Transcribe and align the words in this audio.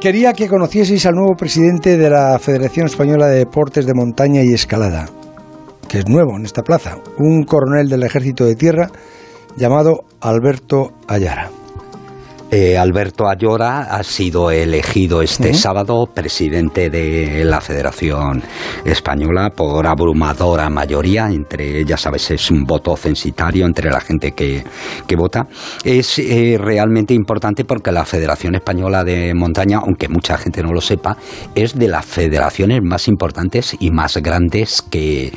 Quería 0.00 0.32
que 0.32 0.46
conocieseis 0.46 1.04
al 1.06 1.16
nuevo 1.16 1.34
presidente 1.34 1.98
de 1.98 2.08
la 2.08 2.38
Federación 2.38 2.86
Española 2.86 3.26
de 3.26 3.38
Deportes 3.38 3.84
de 3.84 3.94
Montaña 3.94 4.44
y 4.44 4.54
Escalada, 4.54 5.08
que 5.88 5.98
es 5.98 6.08
nuevo 6.08 6.36
en 6.36 6.44
esta 6.44 6.62
plaza, 6.62 6.98
un 7.18 7.42
coronel 7.42 7.88
del 7.88 8.04
Ejército 8.04 8.44
de 8.44 8.54
Tierra 8.54 8.92
llamado 9.56 10.04
Alberto 10.20 10.92
Ayara. 11.08 11.50
Eh, 12.50 12.78
Alberto 12.78 13.28
Ayora 13.28 13.94
ha 13.94 14.02
sido 14.02 14.50
elegido 14.50 15.20
este 15.20 15.52
sábado 15.52 16.06
presidente 16.06 16.88
de 16.88 17.44
la 17.44 17.60
Federación 17.60 18.42
Española 18.86 19.50
por 19.54 19.86
abrumadora 19.86 20.70
mayoría, 20.70 21.26
entre, 21.26 21.84
ya 21.84 21.98
sabes, 21.98 22.30
es 22.30 22.50
un 22.50 22.64
voto 22.64 22.96
censitario 22.96 23.66
entre 23.66 23.90
la 23.90 24.00
gente 24.00 24.32
que, 24.32 24.64
vota. 25.14 25.46
Es 25.84 26.18
eh, 26.18 26.56
realmente 26.58 27.12
importante 27.12 27.66
porque 27.66 27.92
la 27.92 28.06
Federación 28.06 28.54
Española 28.54 29.04
de 29.04 29.34
Montaña, 29.34 29.80
aunque 29.84 30.08
mucha 30.08 30.38
gente 30.38 30.62
no 30.62 30.72
lo 30.72 30.80
sepa, 30.80 31.18
es 31.54 31.74
de 31.74 31.88
las 31.88 32.06
federaciones 32.06 32.80
más 32.82 33.08
importantes 33.08 33.76
y 33.78 33.90
más 33.90 34.16
grandes 34.16 34.80
que, 34.80 35.32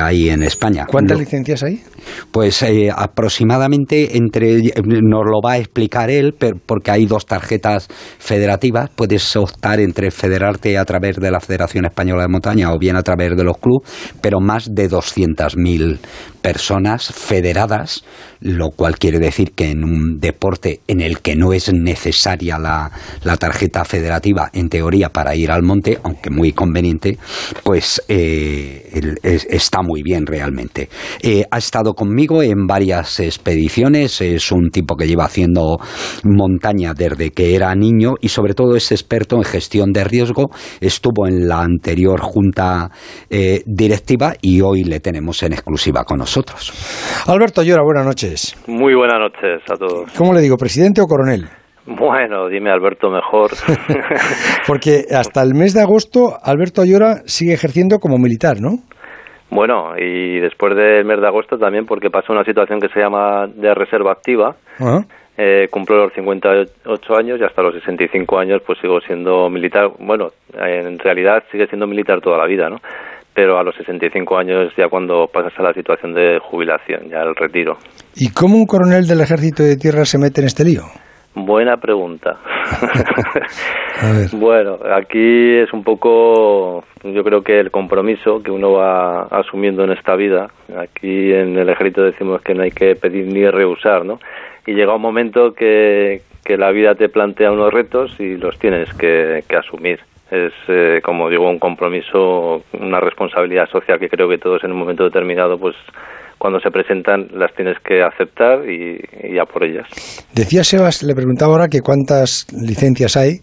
hay 0.00 0.28
en 0.28 0.42
España. 0.44 0.86
¿Cuántas 0.86 1.18
licencias 1.18 1.62
hay? 1.64 1.82
Pues 2.30 2.62
eh, 2.62 2.90
aproximadamente 2.94 4.16
entre, 4.16 4.72
nos 4.84 5.24
lo 5.24 5.40
va 5.44 5.52
a 5.52 5.58
explicar 5.58 6.10
él, 6.10 6.34
porque 6.66 6.90
hay 6.90 7.06
dos 7.06 7.26
tarjetas 7.26 7.88
federativas. 8.18 8.90
Puedes 8.94 9.36
optar 9.36 9.80
entre 9.80 10.10
federarte 10.10 10.78
a 10.78 10.84
través 10.84 11.16
de 11.16 11.30
la 11.30 11.40
Federación 11.40 11.84
Española 11.84 12.22
de 12.22 12.28
Montaña 12.28 12.72
o 12.72 12.78
bien 12.78 12.96
a 12.96 13.02
través 13.02 13.36
de 13.36 13.44
los 13.44 13.58
clubes, 13.58 13.90
pero 14.20 14.40
más 14.40 14.68
de 14.72 14.90
200.000 14.90 15.98
personas 16.44 17.06
federadas, 17.06 18.04
lo 18.40 18.68
cual 18.70 18.98
quiere 18.98 19.18
decir 19.18 19.52
que 19.52 19.70
en 19.70 19.82
un 19.82 20.20
deporte 20.20 20.80
en 20.86 21.00
el 21.00 21.20
que 21.20 21.36
no 21.36 21.54
es 21.54 21.72
necesaria 21.72 22.58
la, 22.58 22.90
tarjeta 23.38 23.82
federativa, 23.86 24.50
en 24.52 24.68
teoría, 24.68 25.08
para 25.08 25.34
ir 25.34 25.50
al 25.50 25.62
monte, 25.62 25.98
aunque 26.02 26.28
muy 26.28 26.52
conveniente, 26.52 27.18
pues 27.62 28.02
eh, 28.08 29.16
está 29.22 29.80
muy 29.80 30.02
bien 30.02 30.26
realmente. 30.26 30.90
Eh, 31.22 31.44
ha 31.50 31.56
estado 31.56 31.93
conmigo 31.94 32.42
en 32.42 32.66
varias 32.66 33.20
expediciones, 33.20 34.20
es 34.20 34.52
un 34.52 34.70
tipo 34.70 34.96
que 34.96 35.06
lleva 35.06 35.24
haciendo 35.24 35.78
montaña 36.24 36.94
desde 36.94 37.30
que 37.30 37.54
era 37.54 37.74
niño 37.74 38.14
y 38.20 38.28
sobre 38.28 38.54
todo 38.54 38.76
es 38.76 38.92
experto 38.92 39.36
en 39.36 39.44
gestión 39.44 39.92
de 39.92 40.04
riesgo, 40.04 40.50
estuvo 40.80 41.26
en 41.26 41.48
la 41.48 41.62
anterior 41.62 42.20
junta 42.20 42.90
eh, 43.30 43.62
directiva 43.66 44.34
y 44.40 44.60
hoy 44.60 44.84
le 44.84 45.00
tenemos 45.00 45.42
en 45.42 45.52
exclusiva 45.52 46.04
con 46.04 46.18
nosotros. 46.18 46.72
Alberto 47.26 47.62
Llora, 47.62 47.82
buenas 47.82 48.06
noches. 48.06 48.56
Muy 48.66 48.94
buenas 48.94 49.18
noches 49.18 49.62
a 49.70 49.76
todos. 49.76 50.12
¿Cómo 50.16 50.32
le 50.32 50.40
digo, 50.40 50.56
presidente 50.56 51.00
o 51.00 51.06
coronel? 51.06 51.48
Bueno, 51.86 52.48
dime 52.48 52.70
Alberto 52.70 53.10
mejor. 53.10 53.50
Porque 54.66 55.04
hasta 55.14 55.42
el 55.42 55.54
mes 55.54 55.74
de 55.74 55.82
agosto 55.82 56.38
Alberto 56.42 56.80
Ayora 56.80 57.22
sigue 57.26 57.52
ejerciendo 57.52 57.98
como 57.98 58.16
militar, 58.16 58.56
¿no? 58.60 58.78
Bueno, 59.54 59.96
y 59.96 60.40
después 60.40 60.74
del 60.74 61.04
mes 61.04 61.20
de 61.20 61.28
agosto 61.28 61.56
también 61.56 61.86
porque 61.86 62.10
pasa 62.10 62.32
una 62.32 62.44
situación 62.44 62.80
que 62.80 62.88
se 62.88 62.98
llama 62.98 63.46
de 63.46 63.72
reserva 63.72 64.10
activa. 64.10 64.56
Eh, 65.36 65.68
cumplo 65.70 65.96
los 65.96 66.12
58 66.12 67.16
años 67.16 67.40
y 67.40 67.44
hasta 67.44 67.62
los 67.62 67.74
65 67.74 68.38
años 68.38 68.62
pues 68.66 68.80
sigo 68.80 69.00
siendo 69.00 69.48
militar. 69.48 69.90
Bueno, 70.00 70.30
en 70.54 70.98
realidad 70.98 71.44
sigue 71.52 71.68
siendo 71.68 71.86
militar 71.86 72.20
toda 72.20 72.38
la 72.38 72.46
vida, 72.46 72.68
¿no? 72.68 72.80
pero 73.34 73.58
a 73.58 73.62
los 73.64 73.74
65 73.76 74.38
años 74.38 74.72
ya 74.76 74.88
cuando 74.88 75.26
pasas 75.26 75.52
a 75.58 75.62
la 75.62 75.72
situación 75.72 76.14
de 76.14 76.38
jubilación, 76.40 77.08
ya 77.10 77.18
el 77.18 77.34
retiro. 77.34 77.76
¿Y 78.14 78.30
cómo 78.30 78.56
un 78.56 78.66
coronel 78.66 79.06
del 79.06 79.20
ejército 79.20 79.62
de 79.62 79.76
tierra 79.76 80.04
se 80.04 80.18
mete 80.18 80.40
en 80.40 80.46
este 80.46 80.64
lío? 80.64 80.82
Buena 81.34 81.76
pregunta. 81.76 82.38
Bueno, 84.32 84.78
aquí 84.92 85.56
es 85.56 85.72
un 85.72 85.84
poco, 85.84 86.82
yo 87.04 87.22
creo 87.22 87.42
que 87.42 87.60
el 87.60 87.70
compromiso 87.70 88.42
que 88.42 88.50
uno 88.50 88.72
va 88.72 89.22
asumiendo 89.22 89.84
en 89.84 89.92
esta 89.92 90.16
vida. 90.16 90.48
Aquí 90.76 91.32
en 91.32 91.56
el 91.56 91.68
ejército 91.68 92.02
decimos 92.02 92.42
que 92.42 92.54
no 92.54 92.64
hay 92.64 92.72
que 92.72 92.96
pedir 92.96 93.32
ni 93.32 93.48
rehusar, 93.48 94.04
¿no? 94.04 94.18
Y 94.66 94.72
llega 94.74 94.96
un 94.96 95.00
momento 95.00 95.54
que, 95.54 96.22
que 96.44 96.56
la 96.56 96.72
vida 96.72 96.96
te 96.96 97.08
plantea 97.08 97.52
unos 97.52 97.72
retos 97.72 98.18
y 98.18 98.36
los 98.36 98.58
tienes 98.58 98.92
que 98.94 99.44
asumir 99.56 100.00
es, 100.34 100.52
eh, 100.68 101.00
como 101.02 101.28
digo, 101.28 101.48
un 101.48 101.58
compromiso, 101.58 102.62
una 102.72 103.00
responsabilidad 103.00 103.68
social 103.68 103.98
que 103.98 104.08
creo 104.08 104.28
que 104.28 104.38
todos 104.38 104.64
en 104.64 104.72
un 104.72 104.78
momento 104.78 105.04
determinado, 105.04 105.58
pues 105.58 105.76
cuando 106.44 106.60
se 106.60 106.70
presentan, 106.70 107.28
las 107.32 107.54
tienes 107.54 107.78
que 107.78 108.02
aceptar 108.02 108.68
y, 108.68 109.00
ya 109.34 109.46
por 109.46 109.64
ellas. 109.64 109.88
Decía 110.34 110.62
Sebas, 110.62 111.02
le 111.02 111.14
preguntaba 111.14 111.52
ahora 111.52 111.68
que 111.68 111.80
cuántas 111.80 112.46
licencias 112.52 113.16
hay. 113.16 113.40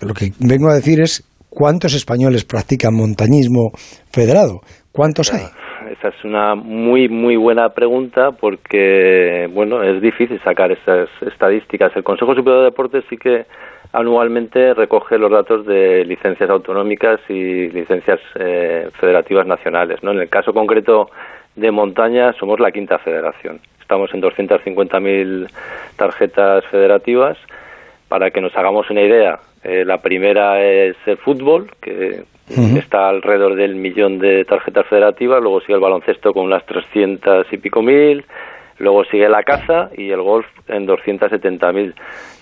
Lo 0.00 0.14
que 0.14 0.32
vengo 0.40 0.68
a 0.68 0.74
decir 0.74 0.98
es 1.00 1.22
cuántos 1.48 1.94
españoles 1.94 2.44
practican 2.44 2.92
montañismo 2.92 3.70
federado. 4.10 4.62
¿Cuántos 4.90 5.32
hay? 5.32 5.46
Esa 5.92 6.08
es 6.08 6.24
una 6.24 6.56
muy, 6.56 7.08
muy 7.08 7.36
buena 7.36 7.68
pregunta 7.68 8.32
porque, 8.32 9.46
bueno, 9.54 9.84
es 9.84 10.02
difícil 10.02 10.40
sacar 10.42 10.72
esas 10.72 11.08
estadísticas. 11.20 11.92
El 11.94 12.02
Consejo 12.02 12.34
Superior 12.34 12.62
de 12.62 12.70
Deportes 12.70 13.04
sí 13.08 13.16
que 13.16 13.44
anualmente 13.92 14.74
recoge 14.74 15.18
los 15.18 15.30
datos 15.30 15.64
de 15.66 16.04
licencias 16.04 16.50
autonómicas 16.50 17.20
y 17.28 17.68
licencias 17.70 18.18
eh, 18.34 18.88
federativas 18.98 19.46
nacionales. 19.46 20.02
¿no? 20.02 20.10
En 20.10 20.18
el 20.18 20.28
caso 20.28 20.52
concreto 20.52 21.10
de 21.60 21.70
montaña 21.70 22.32
somos 22.32 22.58
la 22.58 22.72
quinta 22.72 22.98
federación. 22.98 23.60
Estamos 23.80 24.12
en 24.14 24.22
250.000 24.22 25.48
tarjetas 25.96 26.64
federativas. 26.66 27.36
Para 28.08 28.30
que 28.30 28.40
nos 28.40 28.56
hagamos 28.56 28.90
una 28.90 29.02
idea, 29.02 29.38
eh, 29.62 29.84
la 29.84 29.98
primera 29.98 30.60
es 30.64 30.96
el 31.06 31.16
fútbol, 31.18 31.70
que 31.80 32.24
está 32.76 33.08
alrededor 33.08 33.54
del 33.54 33.76
millón 33.76 34.18
de 34.18 34.44
tarjetas 34.44 34.86
federativas. 34.86 35.40
Luego 35.40 35.60
sigue 35.60 35.74
el 35.74 35.80
baloncesto 35.80 36.32
con 36.32 36.46
unas 36.46 36.64
300 36.66 37.46
y 37.52 37.56
pico 37.58 37.82
mil. 37.82 38.24
Luego 38.80 39.04
sigue 39.04 39.28
la 39.28 39.42
caza 39.42 39.90
y 39.94 40.10
el 40.10 40.22
golf 40.22 40.46
en 40.66 40.86
270.000. 40.86 41.92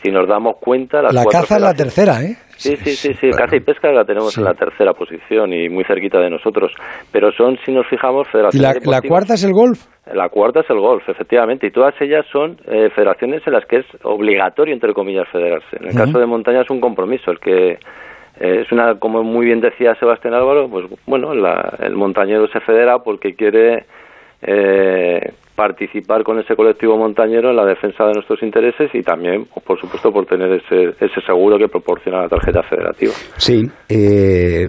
Si 0.01 0.09
nos 0.13 0.29
damos 0.29 0.57
cuenta... 0.61 1.03
la 1.03 1.25
caza 1.25 1.57
es 1.57 1.63
la 1.63 1.75
tercera, 1.75 2.23
¿eh? 2.23 2.37
Sí, 2.57 2.77
sí, 2.77 2.91
sí, 2.91 3.15
sí. 3.15 3.31
Caza 3.31 3.57
y 3.57 3.61
pesca 3.61 3.91
la 3.91 4.05
tenemos 4.05 4.39
en 4.39 4.45
la 4.45 4.55
tercera 4.55 4.93
posición 4.93 5.53
y 5.53 5.69
muy 5.69 5.83
cerquita 5.83 6.21
de 6.21 6.31
nosotros. 6.31 6.73
Pero 7.11 7.33
son, 7.33 7.59
si 7.67 7.73
nos 7.73 7.89
fijamos, 7.89 8.29
federaciones... 8.29 8.87
¿Y 8.87 8.89
la, 8.89 9.01
cuarta 9.03 9.35
es 9.35 9.43
el 9.43 9.53
golf? 9.53 9.87
La 10.15 10.29
cuarta 10.29 10.61
es 10.61 10.71
el 10.71 10.79
golf, 10.79 11.09
efectivamente. 11.09 11.67
Y 11.67 11.71
todas 11.73 11.95
ellas 12.01 12.25
son 12.31 12.57
eh, 12.69 12.89
federaciones 12.95 13.43
en 13.45 13.55
las 13.55 13.67
que 13.67 13.79
es 13.79 13.87
obligatorio, 14.05 14.75
entre 14.75 14.95
comillas, 14.95 15.27
federarse. 15.33 15.77
En 15.81 15.89
el 15.89 15.95
caso 15.97 16.21
de 16.21 16.27
montaña 16.27 16.61
es 16.61 16.71
un 16.71 16.81
compromiso, 16.81 17.33
el 17.33 17.41
que... 17.41 17.79
Eh, 18.41 18.61
es 18.63 18.71
una, 18.71 18.95
como 19.01 19.25
muy 19.25 19.47
bien 19.47 19.61
decía 19.61 19.97
Sebastián 19.97 20.35
Álvaro, 20.35 20.69
pues 20.71 20.87
bueno, 21.07 21.33
el 21.33 21.97
montañero 21.97 22.47
se 22.47 22.61
federa 22.61 23.01
porque 23.01 23.35
quiere 23.35 23.87
eh, 24.43 25.33
participar 25.59 26.23
con 26.23 26.39
ese 26.39 26.55
colectivo 26.55 26.97
montañero 26.97 27.51
en 27.51 27.57
la 27.57 27.65
defensa 27.65 28.05
de 28.05 28.13
nuestros 28.13 28.41
intereses 28.45 28.95
y 28.95 29.03
también, 29.03 29.45
por 29.67 29.77
supuesto, 29.81 30.13
por 30.13 30.25
tener 30.25 30.53
ese, 30.53 30.91
ese 31.05 31.21
seguro 31.27 31.59
que 31.59 31.67
proporciona 31.67 32.23
la 32.23 32.29
tarjeta 32.29 32.63
federativa. 32.63 33.11
Sí, 33.39 33.65
eh, 33.89 34.69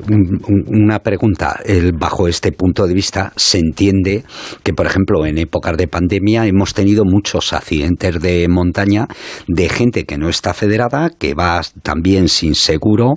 una 0.68 0.98
pregunta. 0.98 1.58
bajo 1.94 2.28
este 2.28 2.52
punto 2.54 2.88
de 2.88 2.96
vista, 2.96 3.32
se 3.36 3.60
entiende 3.60 4.24
que, 4.64 4.74
por 4.74 4.88
ejemplo, 4.88 5.28
en 5.28 5.38
épocas 5.38 5.78
de 5.78 5.88
pandemia 5.88 6.48
hemos 6.48 6.74
tenido 6.74 7.04
muchos 7.06 7.54
accidentes 7.54 8.20
de 8.20 8.48
montaña 8.50 9.06
de 9.48 9.70
gente 9.70 10.06
que 10.06 10.18
no 10.18 10.28
está 10.28 10.56
federada, 10.56 11.12
que 11.12 11.36
va 11.36 11.62
también 11.84 12.30
sin 12.30 12.56
seguro 12.56 13.14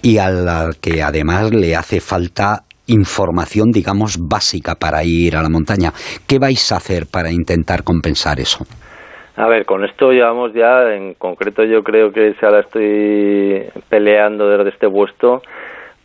y 0.00 0.18
a 0.18 0.30
la 0.30 0.70
que 0.80 1.02
además 1.02 1.52
le 1.52 1.74
hace 1.74 1.98
falta 1.98 2.66
información, 2.86 3.70
digamos, 3.72 4.18
básica 4.18 4.74
para 4.74 5.04
ir 5.04 5.36
a 5.36 5.42
la 5.42 5.48
montaña. 5.48 5.92
¿Qué 6.26 6.38
vais 6.38 6.72
a 6.72 6.76
hacer 6.76 7.04
para 7.10 7.30
intentar 7.30 7.82
compensar 7.84 8.38
eso? 8.40 8.64
A 9.36 9.48
ver, 9.48 9.66
con 9.66 9.84
esto 9.84 10.12
llevamos 10.12 10.54
ya, 10.54 10.94
en 10.94 11.14
concreto 11.14 11.62
yo 11.64 11.82
creo 11.82 12.10
que 12.10 12.32
si 12.40 12.46
ahora 12.46 12.60
estoy 12.60 13.64
peleando 13.90 14.48
desde 14.48 14.70
este 14.70 14.88
puesto, 14.88 15.42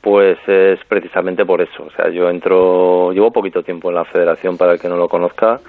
pues 0.01 0.37
es 0.47 0.79
precisamente 0.89 1.45
por 1.45 1.61
eso. 1.61 1.83
O 1.83 1.91
sea, 1.91 2.09
yo 2.09 2.29
entro, 2.29 3.13
llevo 3.13 3.31
poquito 3.31 3.61
tiempo 3.61 3.89
en 3.89 3.95
la 3.95 4.05
federación 4.05 4.57
para 4.57 4.73
el 4.73 4.79
que 4.79 4.89
no 4.89 4.97
lo 4.97 5.07
conozca. 5.07 5.59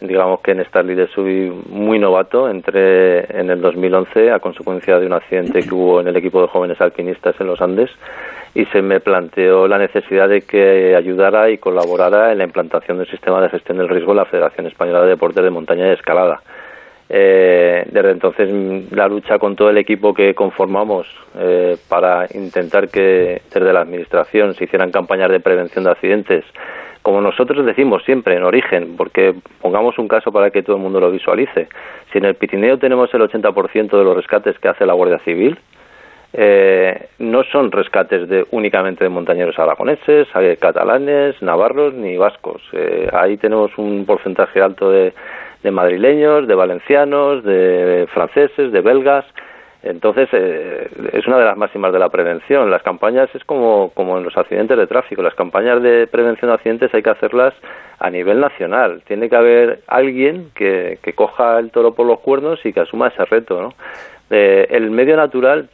Digamos 0.00 0.40
que 0.40 0.50
en 0.50 0.60
estas 0.60 0.84
líderes 0.84 1.10
soy 1.14 1.52
muy 1.70 1.98
novato. 1.98 2.48
Entré 2.48 3.20
en 3.38 3.50
el 3.50 3.60
2011 3.60 4.32
a 4.32 4.40
consecuencia 4.40 4.98
de 4.98 5.06
un 5.06 5.12
accidente 5.12 5.62
que 5.62 5.74
hubo 5.74 6.00
en 6.00 6.08
el 6.08 6.16
equipo 6.16 6.42
de 6.42 6.48
jóvenes 6.48 6.80
alpinistas 6.80 7.34
en 7.40 7.46
los 7.46 7.60
Andes 7.60 7.90
y 8.54 8.64
se 8.66 8.82
me 8.82 9.00
planteó 9.00 9.66
la 9.66 9.78
necesidad 9.78 10.28
de 10.28 10.42
que 10.42 10.94
ayudara 10.94 11.50
y 11.50 11.58
colaborara 11.58 12.32
en 12.32 12.38
la 12.38 12.44
implantación 12.44 12.98
del 12.98 13.08
sistema 13.08 13.40
de 13.40 13.48
gestión 13.48 13.78
del 13.78 13.88
riesgo 13.88 14.12
de 14.12 14.18
la 14.18 14.26
Federación 14.26 14.66
Española 14.66 15.02
de 15.02 15.08
Deportes 15.08 15.42
de 15.42 15.50
Montaña 15.50 15.88
y 15.88 15.92
Escalada. 15.92 16.40
Eh, 17.08 17.84
desde 17.90 18.10
entonces 18.12 18.92
la 18.92 19.08
lucha 19.08 19.38
con 19.38 19.56
todo 19.56 19.68
el 19.68 19.76
equipo 19.76 20.14
que 20.14 20.34
conformamos 20.34 21.06
eh, 21.38 21.76
para 21.88 22.26
intentar 22.32 22.88
que 22.88 23.42
desde 23.52 23.72
la 23.72 23.82
Administración 23.82 24.54
se 24.54 24.64
hicieran 24.64 24.90
campañas 24.90 25.30
de 25.30 25.40
prevención 25.40 25.84
de 25.84 25.90
accidentes, 25.90 26.44
como 27.04 27.20
nosotros 27.20 27.66
decimos 27.66 28.02
siempre 28.04 28.34
en 28.34 28.44
origen, 28.44 28.96
porque 28.96 29.34
pongamos 29.60 29.98
un 29.98 30.08
caso 30.08 30.32
para 30.32 30.50
que 30.50 30.62
todo 30.62 30.76
el 30.76 30.82
mundo 30.82 31.00
lo 31.00 31.10
visualice. 31.10 31.68
Si 32.10 32.16
en 32.16 32.24
el 32.24 32.34
Pirineo 32.34 32.78
tenemos 32.78 33.12
el 33.12 33.20
80% 33.20 33.90
de 33.90 34.04
los 34.04 34.16
rescates 34.16 34.58
que 34.58 34.68
hace 34.68 34.86
la 34.86 34.94
Guardia 34.94 35.18
Civil, 35.18 35.58
eh, 36.32 37.08
no 37.18 37.44
son 37.44 37.70
rescates 37.70 38.26
de 38.26 38.46
únicamente 38.52 39.04
de 39.04 39.10
montañeros 39.10 39.58
aragoneses, 39.58 40.28
hay 40.32 40.56
catalanes, 40.56 41.40
navarros 41.42 41.92
ni 41.92 42.16
vascos. 42.16 42.62
Eh, 42.72 43.10
ahí 43.12 43.36
tenemos 43.36 43.76
un 43.76 44.06
porcentaje 44.06 44.62
alto 44.62 44.90
de, 44.90 45.12
de 45.62 45.70
madrileños, 45.70 46.48
de 46.48 46.54
valencianos, 46.54 47.44
de 47.44 48.08
franceses, 48.14 48.72
de 48.72 48.80
belgas. 48.80 49.26
Entonces, 49.84 50.30
eh, 50.32 50.88
es 51.12 51.26
una 51.26 51.38
de 51.38 51.44
las 51.44 51.58
máximas 51.58 51.92
de 51.92 51.98
la 51.98 52.08
prevención. 52.08 52.70
Las 52.70 52.82
campañas 52.82 53.28
es 53.34 53.44
como, 53.44 53.90
como 53.90 54.16
en 54.16 54.24
los 54.24 54.36
accidentes 54.36 54.78
de 54.78 54.86
tráfico. 54.86 55.22
Las 55.22 55.34
campañas 55.34 55.82
de 55.82 56.06
prevención 56.06 56.50
de 56.50 56.54
accidentes 56.54 56.94
hay 56.94 57.02
que 57.02 57.10
hacerlas 57.10 57.52
a 57.98 58.08
nivel 58.08 58.40
nacional. 58.40 59.02
Tiene 59.06 59.28
que 59.28 59.36
haber 59.36 59.80
alguien 59.86 60.50
que, 60.54 60.98
que 61.02 61.12
coja 61.12 61.58
el 61.58 61.70
toro 61.70 61.94
por 61.94 62.06
los 62.06 62.20
cuernos 62.20 62.64
y 62.64 62.72
que 62.72 62.80
asuma 62.80 63.08
ese 63.08 63.26
reto, 63.26 63.60
¿no? 63.60 63.74
Eh, 64.30 64.66
el 64.70 64.90
medio 64.90 65.16
natural, 65.16 65.68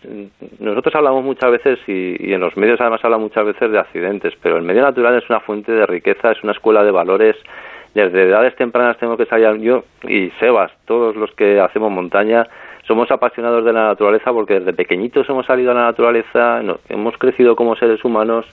nosotros 0.59 0.93
hablamos 0.97 1.25
muchas 1.25 1.53
veces 1.53 1.79
y, 1.87 2.33
en 2.33 2.41
los 2.41 2.57
medios 2.57 2.81
además 2.81 3.01
habla 3.05 3.17
muchas 3.17 3.47
veces 3.47 3.71
de 3.71 3.79
accidentes, 3.79 4.35
pero 4.43 4.57
el 4.57 4.63
medio 4.63 4.83
natural 4.83 5.17
es 5.17 5.31
una 5.31 5.41
fuente 5.41 5.71
de 5.71 5.87
riqueza, 5.87 6.33
es 6.33 6.43
una 6.43 6.53
escuela 6.53 6.83
de 6.83 6.91
valores. 6.91 7.37
Desde 7.95 8.25
edades 8.25 8.55
tempranas 8.57 8.99
tengo 8.99 9.17
que 9.17 9.27
salir 9.27 9.61
yo 9.61 9.85
y 10.03 10.31
Sebas, 10.39 10.73
todos 10.85 11.17
los 11.17 11.33
que 11.33 11.61
hacemos 11.61 11.91
montaña, 11.91 12.47
somos 12.91 13.09
apasionados 13.13 13.65
de 13.65 13.73
la 13.73 13.87
naturaleza 13.87 14.33
porque 14.33 14.55
desde 14.55 14.73
pequeñitos 14.73 15.25
hemos 15.29 15.47
salido 15.47 15.71
a 15.71 15.75
la 15.75 15.85
naturaleza, 15.85 16.61
hemos 16.89 17.17
crecido 17.19 17.55
como 17.55 17.77
seres 17.77 18.05
humanos, 18.05 18.45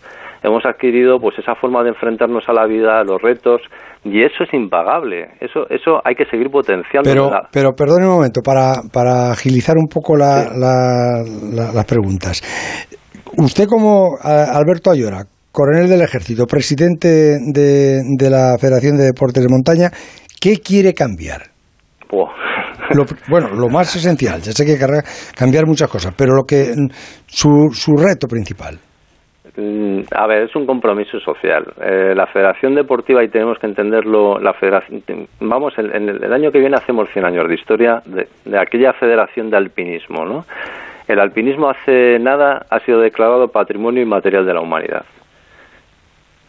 hemos 0.43 0.63
adquirido 0.63 1.19
pues 1.19 1.39
esa 1.39 1.55
forma 1.55 1.81
de 1.81 1.89
enfrentarnos 1.89 2.47
a 2.47 2.53
la 2.53 2.67
vida, 2.67 2.99
a 2.99 3.03
los 3.03 3.19
retos 3.19 3.61
y 4.03 4.21
eso 4.21 4.43
es 4.43 4.53
impagable. 4.53 5.29
Eso 5.41 5.67
eso 5.71 6.01
hay 6.05 6.13
que 6.13 6.25
seguir 6.25 6.51
potenciando. 6.51 7.09
Pero 7.09 7.31
pero 7.51 7.71
perdone 7.71 8.05
un 8.05 8.13
momento 8.13 8.41
para, 8.45 8.75
para 8.93 9.31
agilizar 9.31 9.75
un 9.75 9.87
poco 9.87 10.15
la, 10.15 10.45
las 10.53 11.85
preguntas. 11.85 12.43
Usted 13.39 13.65
como 13.67 14.17
Alberto 14.21 14.91
Ayora, 14.91 15.23
coronel 15.51 15.89
del 15.89 16.01
Ejército, 16.01 16.45
presidente 16.45 17.39
de, 17.41 18.03
de 18.15 18.29
la 18.29 18.55
Federación 18.61 18.97
de 18.97 19.05
Deportes 19.05 19.41
de 19.41 19.49
Montaña, 19.49 19.89
¿qué 20.39 20.57
quiere 20.57 20.93
cambiar? 20.93 21.57
Bueno, 23.29 23.49
lo 23.49 23.69
más 23.69 23.95
esencial, 23.95 24.41
ya 24.41 24.51
sé 24.51 24.65
que 24.65 24.71
hay 24.73 24.79
que 24.79 25.35
cambiar 25.35 25.65
muchas 25.65 25.89
cosas, 25.89 26.13
pero 26.17 26.33
lo 26.33 26.43
que 26.43 26.73
su, 27.25 27.69
su 27.71 27.95
reto 27.95 28.27
principal. 28.27 28.77
Mm, 29.57 30.01
a 30.11 30.27
ver, 30.27 30.43
es 30.43 30.55
un 30.55 30.67
compromiso 30.67 31.19
social. 31.19 31.65
Eh, 31.81 32.13
la 32.15 32.27
Federación 32.27 32.75
Deportiva, 32.75 33.23
y 33.23 33.29
tenemos 33.29 33.57
que 33.57 33.65
entenderlo, 33.65 34.39
la 34.39 34.53
federación, 34.53 35.01
vamos, 35.39 35.73
en, 35.79 36.09
el, 36.09 36.31
año 36.31 36.51
que 36.51 36.59
viene 36.59 36.75
hacemos 36.75 37.09
100 37.11 37.25
años 37.25 37.47
de 37.47 37.55
historia 37.55 38.01
de, 38.05 38.27
de, 38.45 38.59
aquella 38.59 38.93
Federación 38.93 39.49
de 39.49 39.57
Alpinismo, 39.57 40.25
¿no? 40.25 40.45
El 41.07 41.19
alpinismo 41.19 41.69
hace 41.69 42.19
nada 42.19 42.65
ha 42.69 42.79
sido 42.81 42.99
declarado 42.99 43.47
Patrimonio 43.47 44.03
Inmaterial 44.03 44.45
de 44.45 44.53
la 44.53 44.61
Humanidad. 44.61 45.05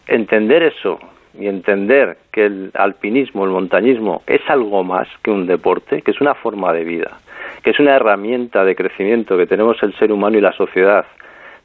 Entender 0.07 0.65
eso 0.65 0.99
y 1.39 1.47
entender 1.47 2.17
que 2.33 2.47
el 2.47 2.71
alpinismo, 2.75 3.45
el 3.45 3.51
montañismo, 3.51 4.23
es 4.27 4.41
algo 4.49 4.85
más 4.85 5.09
que 5.23 5.31
un 5.31 5.47
deporte, 5.47 6.03
que 6.03 6.11
es 6.11 6.21
una 6.21 6.35
forma 6.35 6.73
de 6.73 6.85
vida, 6.85 7.19
que 7.63 7.71
es 7.71 7.81
una 7.81 7.97
herramienta 7.97 8.65
de 8.65 8.75
crecimiento 8.75 9.37
que 9.37 9.47
tenemos 9.47 9.77
el 9.83 9.95
ser 9.99 10.13
humano 10.13 10.39
y 10.39 10.41
la 10.41 10.53
sociedad 10.53 11.05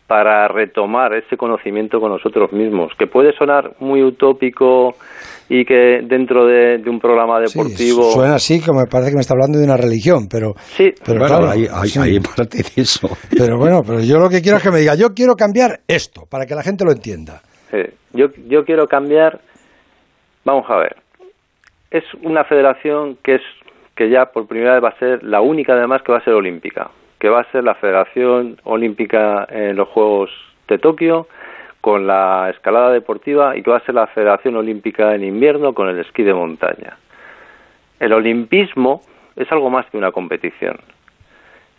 para 0.08 0.48
retomar 0.48 1.14
ese 1.14 1.38
conocimiento 1.38 2.00
con 2.00 2.12
nosotros 2.12 2.52
mismos, 2.52 2.92
que 3.00 3.08
puede 3.08 3.34
sonar 3.34 3.72
muy 3.80 4.04
utópico 4.04 4.96
y 5.50 5.66
que 5.66 6.02
dentro 6.04 6.46
de, 6.46 6.82
un 6.88 7.00
programa 7.00 7.40
deportivo... 7.40 8.04
Sí, 8.04 8.14
suena 8.14 8.36
así, 8.36 8.62
como 8.62 8.82
me 8.82 8.86
parece 8.86 9.12
que 9.12 9.16
me 9.16 9.22
está 9.22 9.34
hablando 9.34 9.58
de 9.58 9.66
una 9.66 9.78
religión, 9.78 10.28
pero... 10.30 10.54
Sí, 10.58 10.92
pero 11.06 11.26
claro, 11.26 11.50
hay, 11.50 11.64
eso. 12.76 13.10
Pero 13.36 13.58
bueno, 13.58 13.82
pero 13.86 14.02
yo 14.02 14.20
lo 14.20 14.30
que 14.30 14.42
quiero 14.42 14.58
es 14.58 14.64
que 14.64 14.72
me 14.72 14.80
diga, 14.80 14.96
yo 14.96 15.14
quiero 15.16 15.36
cambiar 15.36 15.80
esto, 15.88 16.24
para 16.30 16.46
que 16.46 16.56
la 16.56 16.64
gente 16.64 16.86
lo 16.86 16.92
entienda. 16.92 17.42
Sí, 17.72 17.82
yo, 18.14 18.28
yo 18.48 18.66
quiero 18.66 18.86
cambiar 18.88 19.40
Vamos 20.46 20.70
a 20.70 20.78
ver. 20.78 20.98
Es 21.92 22.04
una 22.22 22.44
federación 22.44 23.18
que 23.24 23.36
es 23.36 23.42
que 23.96 24.10
ya 24.10 24.26
por 24.26 24.48
primera 24.48 24.74
vez 24.74 24.84
va 24.84 24.90
a 24.90 25.00
ser 25.00 25.24
la 25.24 25.42
única 25.42 25.74
además 25.74 26.02
que 26.02 26.12
va 26.12 26.18
a 26.18 26.24
ser 26.24 26.34
olímpica, 26.34 26.90
que 27.20 27.30
va 27.30 27.42
a 27.42 27.52
ser 27.52 27.64
la 27.64 27.76
Federación 27.76 28.58
Olímpica 28.64 29.48
en 29.50 29.76
los 29.76 29.88
Juegos 29.90 30.32
de 30.68 30.78
Tokio 30.78 31.28
con 31.82 32.08
la 32.08 32.50
escalada 32.50 32.92
deportiva 32.92 33.56
y 33.56 33.62
que 33.62 33.72
va 33.72 33.78
a 33.78 33.86
ser 33.86 33.96
la 33.96 34.08
Federación 34.08 34.56
Olímpica 34.56 35.14
en 35.16 35.24
invierno 35.24 35.74
con 35.74 35.90
el 35.90 36.00
esquí 36.00 36.24
de 36.24 36.34
montaña. 36.34 36.98
El 38.00 38.14
olimpismo 38.14 39.02
es 39.36 39.52
algo 39.52 39.70
más 39.70 39.86
que 39.88 39.98
una 39.98 40.12
competición. 40.12 40.78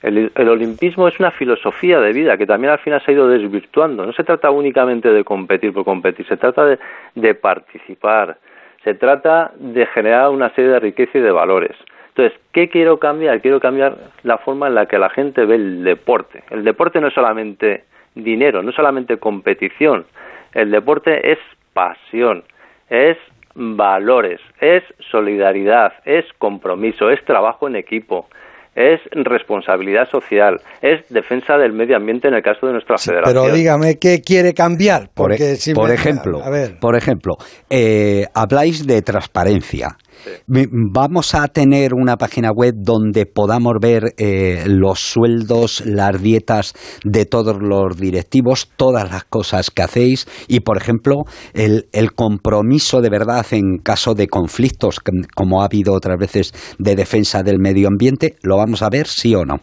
El, 0.03 0.31
olimpismo 0.37 1.09
es 1.09 1.19
una 1.19 1.31
filosofía 1.31 1.99
de 1.99 2.13
vida 2.13 2.37
que 2.37 2.47
también 2.47 2.75
al 2.75 2.79
final 2.79 3.03
se 3.03 3.11
ha 3.11 3.15
ido 3.15 3.27
desvirtuando. 3.27 4.05
No 4.05 4.13
se 4.13 4.23
trata 4.23 4.51
únicamente 4.51 5.11
de 5.11 5.25
competir 5.25 5.73
por 5.73 5.85
competir, 5.85 6.27
se 6.27 6.37
trata 6.37 6.79
de 7.15 7.35
participar, 7.35 8.37
se 8.85 8.95
trata 8.95 9.53
de 9.57 9.87
generar 9.87 10.31
una 10.31 10.51
serie 10.55 10.71
de 10.71 10.81
riqueza 10.81 11.19
y 11.19 11.23
de 11.23 11.31
valores. 11.31 11.75
Entonces, 12.09 12.39
¿qué 12.53 12.69
quiero 12.69 12.99
cambiar? 12.99 13.41
Quiero 13.41 13.59
cambiar 13.59 13.97
la 14.23 14.39
forma 14.39 14.69
en 14.69 14.77
la 14.77 14.87
que 14.87 14.99
la 14.99 15.11
gente 15.11 15.45
ve 15.47 15.57
el 15.57 15.83
deporte. 15.83 16.45
El 16.51 16.63
deporte 16.63 17.01
no 17.01 17.09
es 17.09 17.15
solamente 17.15 17.85
dinero, 18.15 18.63
no 18.63 18.71
es 18.71 18.77
solamente 18.77 19.17
competición. 19.17 20.07
El 20.53 20.71
deporte 20.71 21.33
es 21.33 21.39
pasión, 21.73 22.45
es 22.89 23.17
valores, 23.55 24.41
es 24.61 24.85
solidaridad, 25.11 25.95
es 26.05 26.25
compromiso, 26.39 27.11
es 27.11 27.25
trabajo 27.25 27.67
en 27.67 27.77
equipo, 27.77 28.29
es 28.75 29.01
responsabilidad 29.13 30.09
social, 30.11 30.57
es 30.83 31.09
defensa 31.09 31.57
del 31.57 31.73
medio 31.73 31.97
ambiente 31.97 32.29
en 32.29 32.35
el 32.35 32.43
caso 32.43 32.67
de 32.67 32.73
nuestra 32.73 32.97
federación. 32.99 33.45
Pero 33.45 33.55
dígame, 33.55 33.99
¿qué 34.01 34.21
quiere 34.21 34.53
cambiar? 34.53 35.09
Porque 35.15 35.57
por, 35.75 35.85
por 35.85 35.91
ejemplo, 35.93 36.41
por 36.81 36.97
ejemplo 36.97 37.35
eh, 37.71 38.25
habláis 38.35 38.87
de 38.87 39.03
transparencia. 39.03 39.97
Vamos 40.47 41.35
a 41.35 41.49
tener 41.49 41.95
una 41.95 42.17
página 42.17 42.51
web 42.51 42.75
donde 42.77 43.27
podamos 43.27 43.75
ver 43.81 44.15
eh, 44.19 44.65
los 44.67 45.01
sueldos, 45.01 45.85
las 45.87 46.23
dietas 46.23 46.75
de 47.05 47.27
todos 47.27 47.57
los 47.61 47.97
directivos, 47.97 48.71
todas 48.77 49.11
las 49.11 49.25
cosas 49.25 49.71
que 49.71 49.83
hacéis 49.83 50.27
y, 50.49 50.61
por 50.61 50.77
ejemplo, 50.77 51.25
el, 51.55 51.85
compromiso 52.15 53.01
de 53.01 53.11
verdad 53.11 53.45
en 53.53 53.79
caso 53.79 54.15
de 54.15 54.29
conflictos, 54.29 55.01
como 55.35 55.63
ha 55.63 55.67
habido 55.67 55.95
otras 55.95 56.19
veces 56.19 56.77
de 56.79 56.95
defensa 56.95 57.43
del 57.43 57.59
medio 57.59 57.89
ambiente, 57.89 58.35
¿lo 58.43 58.57
vamos 58.57 58.83
a 58.83 58.89
ver 58.91 59.07
sí 59.07 59.35
o 59.35 59.45
no? 59.45 59.57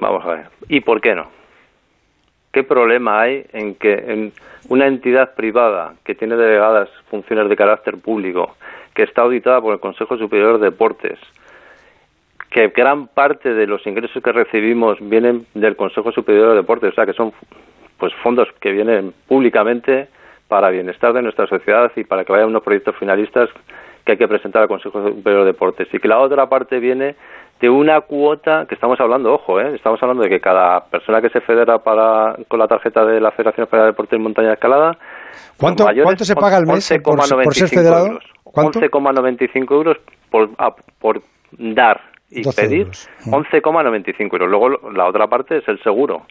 Vamos 0.00 0.24
a 0.24 0.30
ver. 0.30 0.46
¿Y 0.68 0.80
por 0.80 1.00
qué 1.00 1.14
no? 1.14 1.24
¿Qué 2.52 2.62
problema 2.62 3.22
hay 3.22 3.44
en 3.52 3.74
que 3.74 3.92
en 3.92 4.32
una 4.68 4.86
entidad 4.86 5.34
privada 5.34 5.94
que 6.04 6.14
tiene 6.14 6.36
delegadas 6.36 6.88
funciones 7.10 7.48
de 7.48 7.56
carácter 7.56 7.94
público 8.02 8.56
que 8.98 9.04
está 9.04 9.22
auditada 9.22 9.60
por 9.60 9.72
el 9.72 9.78
Consejo 9.78 10.18
Superior 10.18 10.58
de 10.58 10.70
Deportes, 10.70 11.20
que 12.50 12.66
gran 12.70 13.06
parte 13.06 13.54
de 13.54 13.64
los 13.64 13.86
ingresos 13.86 14.20
que 14.20 14.32
recibimos 14.32 14.98
vienen 15.00 15.46
del 15.54 15.76
Consejo 15.76 16.10
Superior 16.10 16.48
de 16.48 16.56
Deportes, 16.56 16.90
o 16.90 16.94
sea 16.96 17.06
que 17.06 17.12
son 17.12 17.32
pues 17.96 18.12
fondos 18.24 18.48
que 18.58 18.72
vienen 18.72 19.14
públicamente 19.28 20.08
para 20.48 20.70
bienestar 20.70 21.12
de 21.12 21.22
nuestra 21.22 21.46
sociedad 21.46 21.92
y 21.94 22.02
para 22.02 22.24
que 22.24 22.32
vayan 22.32 22.48
unos 22.48 22.64
proyectos 22.64 22.96
finalistas 22.96 23.48
que 24.08 24.12
hay 24.12 24.18
que 24.18 24.26
presentar 24.26 24.62
al 24.62 24.68
Consejo 24.68 25.06
Superior 25.06 25.42
de 25.42 25.52
Deportes 25.52 25.86
y 25.92 25.98
que 25.98 26.08
la 26.08 26.18
otra 26.18 26.48
parte 26.48 26.78
viene 26.80 27.14
de 27.60 27.68
una 27.68 28.00
cuota 28.00 28.64
que 28.66 28.74
estamos 28.74 28.98
hablando, 29.00 29.34
ojo, 29.34 29.60
¿eh? 29.60 29.74
estamos 29.74 30.02
hablando 30.02 30.22
de 30.22 30.30
que 30.30 30.40
cada 30.40 30.80
persona 30.86 31.20
que 31.20 31.28
se 31.28 31.42
federa 31.42 31.80
para, 31.80 32.34
con 32.48 32.58
la 32.58 32.66
tarjeta 32.66 33.04
de 33.04 33.20
la 33.20 33.32
Federación 33.32 33.64
Española 33.64 33.84
de 33.84 33.92
Deportes 33.92 34.16
en 34.16 34.22
Montaña 34.22 34.54
Escalada 34.54 34.96
¿Cuánto, 35.58 35.84
¿Cuánto 36.02 36.24
se 36.24 36.34
paga 36.36 36.56
al 36.56 36.66
mes 36.66 36.90
por, 37.04 37.16
por, 37.16 37.54
ser 37.54 37.68
federado? 37.68 38.18
11,95 38.44 39.72
euros 39.72 39.98
por, 40.30 40.48
por 40.98 41.20
dar 41.58 42.00
y 42.30 42.42
pedir 42.44 42.88
11,95 43.26 44.32
euros. 44.32 44.48
Luego 44.48 44.90
la 44.90 45.06
otra 45.06 45.26
parte 45.26 45.58
es 45.58 45.68
el 45.68 45.82
seguro. 45.82 46.22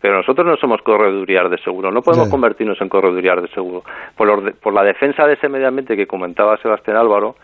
Pero 0.00 0.16
nosotros 0.16 0.46
no 0.46 0.56
somos 0.56 0.80
correduriar 0.82 1.50
de 1.50 1.58
seguro, 1.58 1.90
no 1.90 2.00
podemos 2.00 2.28
convertirnos 2.30 2.80
en 2.80 2.88
correduriar 2.88 3.42
de 3.42 3.48
seguro. 3.48 3.82
Por, 4.16 4.54
por 4.58 4.72
la 4.72 4.82
defensa 4.82 5.26
de 5.26 5.34
ese 5.34 5.48
medio 5.48 5.68
ambiente 5.68 5.94
que 5.94 6.06
comentaba 6.06 6.56
Sebastián 6.56 6.96
Álvaro, 6.96 7.34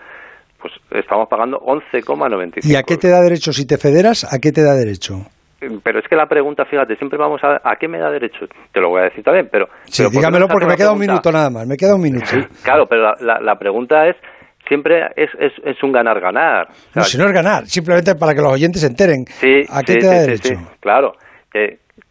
pues 0.60 0.72
estamos 1.02 1.28
pagando 1.28 1.58
11,95. 1.58 2.64
¿Y 2.64 2.76
a 2.76 2.82
qué 2.82 2.96
te 2.96 3.08
da 3.10 3.20
derecho 3.20 3.52
si 3.52 3.66
te 3.66 3.76
federas? 3.76 4.24
¿A 4.32 4.38
qué 4.38 4.52
te 4.52 4.62
da 4.62 4.74
derecho? 4.74 5.26
Pero 5.82 5.98
es 5.98 6.06
que 6.08 6.16
la 6.16 6.26
pregunta, 6.26 6.64
fíjate, 6.64 6.96
siempre 6.96 7.18
vamos 7.18 7.40
a... 7.42 7.60
¿A 7.64 7.76
qué 7.76 7.88
me 7.88 7.98
da 7.98 8.10
derecho? 8.10 8.46
Te 8.72 8.80
lo 8.80 8.90
voy 8.90 9.00
a 9.00 9.04
decir 9.04 9.24
también, 9.24 9.48
pero... 9.50 9.66
Sí, 9.84 10.04
dígamelo 10.10 10.48
porque 10.48 10.66
me 10.66 10.76
queda 10.76 10.92
un 10.92 10.98
minuto 10.98 11.32
nada 11.32 11.50
más, 11.50 11.66
me 11.66 11.76
queda 11.76 11.94
un 11.94 12.02
minuto. 12.02 12.26
claro, 12.62 12.86
pero 12.86 13.14
la, 13.20 13.40
la, 13.40 13.56
pregunta 13.56 14.06
es 14.06 14.16
siempre 14.68 15.00
es, 15.16 15.30
es, 15.38 15.52
es 15.64 15.82
un 15.82 15.92
ganar-ganar. 15.92 16.68
no, 16.94 17.02
si 17.02 17.16
no 17.16 17.24
es 17.24 17.32
ganar, 17.32 17.66
simplemente 17.66 18.14
para 18.14 18.34
que 18.34 18.42
los 18.42 18.52
oyentes 18.52 18.82
se 18.82 18.88
enteren. 18.88 19.24
Sí, 19.26 19.62
¿A 19.70 19.82
qué 19.82 19.94
te 19.94 20.06
da 20.06 20.20
derecho? 20.20 20.54
claro. 20.80 21.12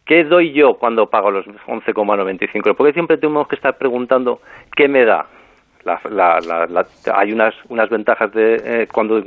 ¿Qué 0.06 0.24
doy 0.24 0.54
yo 0.54 0.76
cuando 0.76 1.10
pago 1.10 1.32
los 1.32 1.46
11,95? 1.48 2.76
Porque 2.76 2.94
siempre 2.94 3.18
tenemos 3.18 3.48
que 3.48 3.56
estar 3.56 3.78
preguntando 3.78 4.40
qué 4.76 4.88
me 4.88 5.04
da. 5.04 5.26
La, 5.84 6.40
la, 6.40 6.86
hay 7.14 7.32
unas, 7.32 7.54
unas 7.70 7.90
ventajas 7.90 8.32
de 8.34 8.56
eh, 8.64 8.88
cuando 8.92 9.24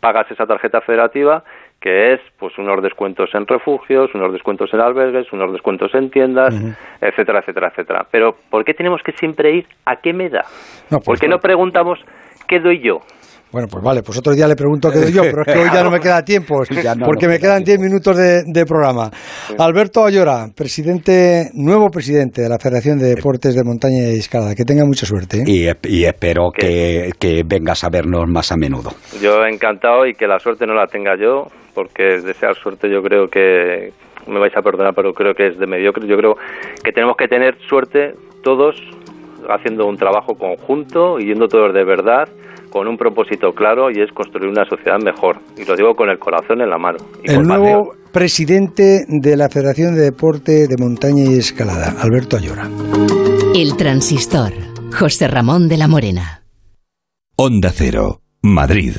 pagas 0.00 0.28
esa 0.30 0.46
tarjeta 0.46 0.80
federativa 0.80 1.44
que 1.84 2.14
es 2.14 2.20
pues 2.38 2.56
unos 2.56 2.82
descuentos 2.82 3.28
en 3.34 3.46
refugios, 3.46 4.14
unos 4.14 4.32
descuentos 4.32 4.72
en 4.72 4.80
albergues, 4.80 5.30
unos 5.34 5.52
descuentos 5.52 5.94
en 5.94 6.10
tiendas, 6.10 6.54
etcétera, 7.00 7.40
etcétera, 7.40 7.68
etcétera. 7.68 8.06
Pero 8.10 8.34
¿por 8.48 8.64
qué 8.64 8.72
tenemos 8.72 9.02
que 9.02 9.12
siempre 9.12 9.52
ir 9.52 9.66
a 9.84 9.96
qué 9.96 10.14
me 10.14 10.30
da? 10.30 10.46
No, 10.90 11.00
pues 11.00 11.04
¿Por 11.04 11.20
qué 11.20 11.28
no 11.28 11.40
preguntamos 11.40 12.02
qué 12.48 12.58
doy 12.58 12.80
yo? 12.80 13.02
Bueno, 13.54 13.68
pues 13.70 13.84
vale, 13.84 14.02
pues 14.02 14.18
otro 14.18 14.32
día 14.32 14.48
le 14.48 14.56
pregunto 14.56 14.90
qué 14.90 14.98
doy 14.98 15.12
yo, 15.12 15.22
pero 15.22 15.42
es 15.42 15.54
que 15.54 15.60
hoy 15.60 15.68
ya 15.72 15.84
no 15.84 15.90
me 15.92 16.00
queda 16.00 16.24
tiempo, 16.24 16.64
porque 17.04 17.28
me 17.28 17.38
quedan 17.38 17.62
10 17.62 17.78
minutos 17.78 18.16
de, 18.16 18.64
programa. 18.66 19.12
Alberto 19.56 20.04
Ayora, 20.04 20.46
presidente, 20.56 21.50
nuevo 21.54 21.88
presidente 21.88 22.42
de 22.42 22.48
la 22.48 22.58
Federación 22.58 22.98
de 22.98 23.14
Deportes 23.14 23.54
de 23.54 23.62
Montaña 23.62 24.10
y 24.10 24.18
Escalada. 24.18 24.56
Que 24.56 24.64
tenga 24.64 24.84
mucha 24.84 25.06
suerte. 25.06 25.42
¿eh? 25.46 25.76
Y, 25.84 26.04
espero 26.04 26.50
que, 26.50 27.12
que 27.16 27.44
vengas 27.46 27.84
a 27.84 27.90
vernos 27.90 28.24
más 28.26 28.50
a 28.50 28.56
menudo. 28.56 28.90
Yo 29.22 29.46
encantado 29.46 30.04
y 30.04 30.14
que 30.14 30.26
la 30.26 30.40
suerte 30.40 30.66
no 30.66 30.74
la 30.74 30.88
tenga 30.88 31.14
yo, 31.16 31.46
porque 31.76 32.18
desear 32.24 32.56
suerte 32.56 32.90
yo 32.90 33.02
creo 33.02 33.28
que, 33.28 33.92
me 34.26 34.40
vais 34.40 34.56
a 34.56 34.62
perdonar, 34.62 34.94
pero 34.96 35.12
creo 35.12 35.32
que 35.32 35.46
es 35.46 35.58
de 35.60 35.68
mediocre. 35.68 36.08
Yo 36.08 36.16
creo 36.16 36.34
que 36.82 36.90
tenemos 36.90 37.16
que 37.16 37.28
tener 37.28 37.54
suerte 37.68 38.14
todos 38.42 38.74
haciendo 39.48 39.86
un 39.86 39.96
trabajo 39.96 40.34
conjunto 40.34 41.20
y 41.20 41.26
yendo 41.26 41.46
todos 41.46 41.72
de 41.72 41.84
verdad 41.84 42.28
con 42.74 42.88
un 42.88 42.96
propósito 42.96 43.52
claro 43.52 43.88
y 43.88 44.02
es 44.02 44.10
construir 44.12 44.50
una 44.50 44.64
sociedad 44.68 44.98
mejor. 44.98 45.36
Y 45.56 45.64
lo 45.64 45.76
digo 45.76 45.94
con 45.94 46.10
el 46.10 46.18
corazón 46.18 46.60
en 46.60 46.68
la 46.68 46.76
mano. 46.76 46.98
el 47.22 47.40
nuevo 47.44 47.94
presidente 48.12 49.04
de 49.06 49.36
la 49.36 49.48
Federación 49.48 49.94
de 49.94 50.00
Deporte 50.00 50.66
de 50.66 50.76
Montaña 50.76 51.22
y 51.22 51.38
Escalada, 51.38 51.94
Alberto 52.02 52.36
Ayora. 52.36 52.68
El 53.54 53.76
transistor, 53.76 54.52
José 54.92 55.28
Ramón 55.28 55.68
de 55.68 55.76
la 55.76 55.86
Morena. 55.86 56.42
Onda 57.36 57.70
Cero, 57.72 58.22
Madrid. 58.42 58.96